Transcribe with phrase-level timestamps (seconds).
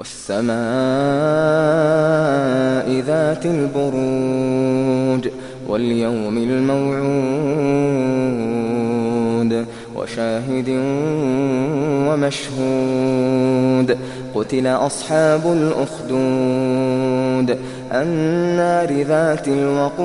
[0.00, 0.50] والسماء
[3.00, 5.28] ذات البروج
[5.68, 7.00] واليوم الموعود
[9.96, 10.68] وشاهد
[12.08, 13.98] ومشهود
[14.34, 17.58] قتل أصحاب الأخدود
[17.92, 20.00] النار ذات الوقود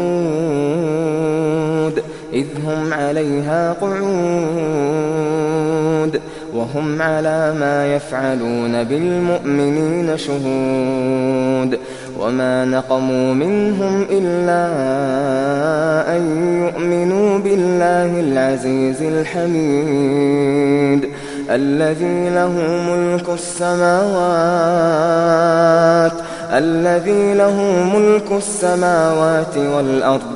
[2.33, 5.05] إذ هم عليها قعود
[6.55, 11.79] وهم على ما يفعلون بالمؤمنين شهود
[12.19, 14.65] وما نقموا منهم إلا
[16.17, 16.23] أن
[16.65, 20.25] يؤمنوا بالله العزيز الحميد
[21.49, 22.51] الذي له
[22.89, 24.65] ملك السماوات
[26.53, 27.61] الذي له
[27.95, 30.35] ملك السماوات والأرض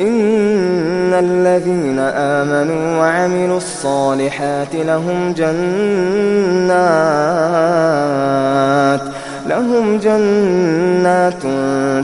[0.00, 5.58] إن الذين آمنوا وعملوا الصالحات لهم جنات
[9.46, 11.42] لهم جنات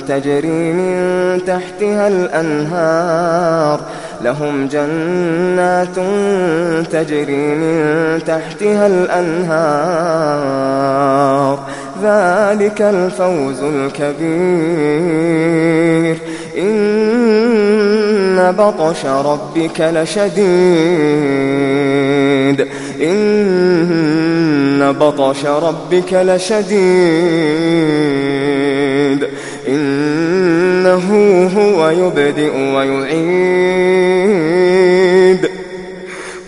[0.08, 3.80] تجري من تحتها الأنهار
[4.22, 5.96] لهم جنات
[6.92, 10.14] تجري من تحتها الأنهار.
[12.04, 14.34] ذلك الفوز الكبير.
[16.58, 20.44] إن بطش ربك لشديد.
[23.02, 26.74] إن بطش ربك لشديد.
[29.68, 31.06] إنه
[31.56, 33.64] هو يبدئ ويعيد.